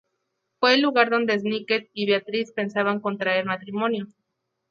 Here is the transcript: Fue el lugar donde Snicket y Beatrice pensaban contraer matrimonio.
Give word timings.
Fue 0.59 0.73
el 0.73 0.81
lugar 0.81 1.11
donde 1.11 1.37
Snicket 1.39 1.91
y 1.93 2.07
Beatrice 2.07 2.53
pensaban 2.53 3.01
contraer 3.01 3.45
matrimonio. 3.45 4.07